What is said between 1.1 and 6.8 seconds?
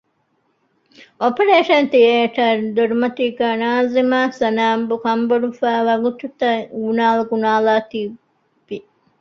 އޮޕަރޭޝަން ތިއޭޓަރގެ ދޮރުމަތީގައި ނާޒިމްއާއި ސަނާ ކަންބޮޑުވެފައި ވަގުތުތައް